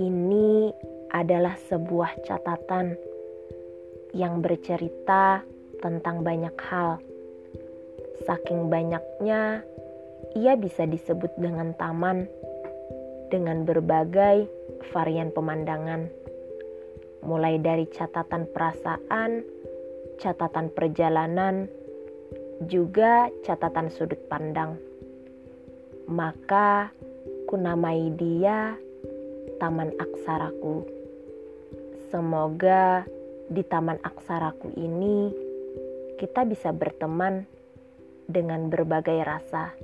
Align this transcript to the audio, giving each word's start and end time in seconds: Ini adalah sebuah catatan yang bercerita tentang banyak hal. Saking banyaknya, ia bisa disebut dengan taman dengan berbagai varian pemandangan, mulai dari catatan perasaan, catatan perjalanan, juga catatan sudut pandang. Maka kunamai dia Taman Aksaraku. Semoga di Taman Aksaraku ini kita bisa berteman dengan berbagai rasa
Ini 0.00 0.72
adalah 1.12 1.60
sebuah 1.68 2.24
catatan 2.24 2.96
yang 4.16 4.40
bercerita 4.40 5.44
tentang 5.84 6.24
banyak 6.24 6.56
hal. 6.56 7.04
Saking 8.24 8.72
banyaknya, 8.72 9.60
ia 10.32 10.56
bisa 10.56 10.88
disebut 10.88 11.36
dengan 11.36 11.76
taman 11.76 12.24
dengan 13.28 13.68
berbagai 13.68 14.48
varian 14.88 15.28
pemandangan, 15.36 16.08
mulai 17.20 17.60
dari 17.60 17.84
catatan 17.84 18.48
perasaan, 18.48 19.44
catatan 20.16 20.72
perjalanan, 20.72 21.68
juga 22.64 23.28
catatan 23.44 23.92
sudut 23.92 24.20
pandang. 24.32 24.80
Maka 26.08 26.88
kunamai 27.44 28.16
dia 28.16 28.80
Taman 29.60 29.92
Aksaraku. 30.00 30.88
Semoga 32.08 33.04
di 33.52 33.60
Taman 33.60 34.00
Aksaraku 34.00 34.72
ini 34.80 35.28
kita 36.16 36.48
bisa 36.48 36.72
berteman 36.72 37.44
dengan 38.24 38.72
berbagai 38.72 39.20
rasa 39.20 39.76